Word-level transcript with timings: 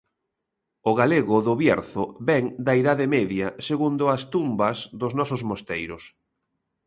O 0.89 0.91
galego 0.99 1.35
do 1.47 1.53
Bierzo 1.61 2.05
vén 2.29 2.45
da 2.65 2.73
Idade 2.81 3.05
Media, 3.15 3.47
segundo 3.67 4.03
as 4.15 4.21
tumbas 4.33 4.77
dos 4.99 5.13
nosos 5.19 5.41
mosteiros. 5.49 6.03